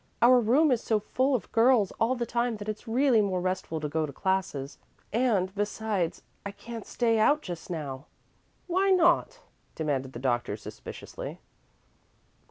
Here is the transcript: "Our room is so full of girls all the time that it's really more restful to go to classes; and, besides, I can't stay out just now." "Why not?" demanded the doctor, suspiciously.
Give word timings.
"Our 0.19 0.39
room 0.39 0.71
is 0.71 0.81
so 0.81 0.99
full 0.99 1.35
of 1.35 1.51
girls 1.51 1.91
all 1.99 2.15
the 2.15 2.25
time 2.25 2.57
that 2.57 2.67
it's 2.67 2.87
really 2.87 3.21
more 3.21 3.39
restful 3.39 3.79
to 3.81 3.87
go 3.87 4.07
to 4.07 4.11
classes; 4.11 4.79
and, 5.13 5.53
besides, 5.53 6.23
I 6.43 6.49
can't 6.51 6.87
stay 6.87 7.19
out 7.19 7.43
just 7.43 7.69
now." 7.69 8.07
"Why 8.65 8.89
not?" 8.89 9.41
demanded 9.75 10.13
the 10.13 10.17
doctor, 10.19 10.57
suspiciously. 10.57 11.39